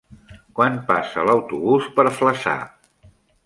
Quan 0.59 0.79
passa 0.87 1.27
l'autobús 1.29 1.93
per 1.99 2.09
Flaçà? 2.19 2.59